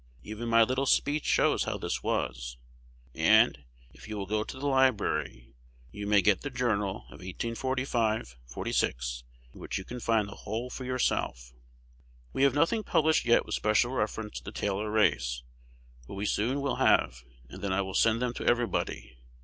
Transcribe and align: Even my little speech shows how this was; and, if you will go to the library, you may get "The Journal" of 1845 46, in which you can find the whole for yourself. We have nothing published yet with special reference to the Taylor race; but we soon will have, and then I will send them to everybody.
Even 0.23 0.49
my 0.49 0.63
little 0.63 0.87
speech 0.87 1.25
shows 1.25 1.65
how 1.65 1.77
this 1.77 2.01
was; 2.01 2.57
and, 3.13 3.65
if 3.91 4.07
you 4.07 4.17
will 4.17 4.25
go 4.25 4.43
to 4.43 4.57
the 4.57 4.65
library, 4.65 5.53
you 5.91 6.07
may 6.07 6.23
get 6.23 6.41
"The 6.41 6.49
Journal" 6.49 7.05
of 7.09 7.19
1845 7.21 8.35
46, 8.47 9.23
in 9.53 9.59
which 9.59 9.77
you 9.77 9.83
can 9.85 9.99
find 9.99 10.27
the 10.27 10.33
whole 10.37 10.71
for 10.71 10.85
yourself. 10.85 11.53
We 12.33 12.41
have 12.41 12.55
nothing 12.55 12.81
published 12.83 13.25
yet 13.27 13.45
with 13.45 13.53
special 13.53 13.91
reference 13.91 14.39
to 14.39 14.43
the 14.43 14.51
Taylor 14.51 14.89
race; 14.89 15.43
but 16.07 16.15
we 16.15 16.25
soon 16.25 16.61
will 16.61 16.77
have, 16.77 17.23
and 17.47 17.61
then 17.61 17.71
I 17.71 17.81
will 17.83 17.93
send 17.93 18.23
them 18.23 18.33
to 18.33 18.47
everybody. 18.47 19.19